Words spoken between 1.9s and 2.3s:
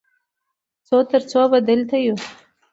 یو؟